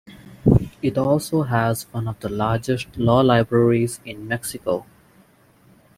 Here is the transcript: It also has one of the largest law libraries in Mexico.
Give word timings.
It 0.81 0.97
also 0.97 1.43
has 1.43 1.83
one 1.93 2.07
of 2.07 2.19
the 2.21 2.29
largest 2.29 2.97
law 2.97 3.21
libraries 3.21 3.99
in 4.03 4.27
Mexico. 4.27 4.87